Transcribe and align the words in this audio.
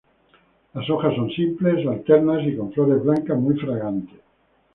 Las 0.73 0.89
hojas 0.89 1.13
son 1.15 1.29
simples, 1.29 1.85
alternas 1.85 2.41
y 2.47 2.57
con 2.57 2.73
flores 2.73 3.03
blancas 3.03 3.37
muy 3.37 3.53
fragantes. 3.55 4.19